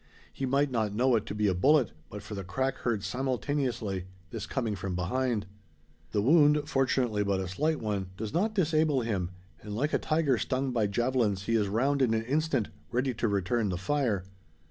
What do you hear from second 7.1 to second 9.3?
but a slight one, does not disable him;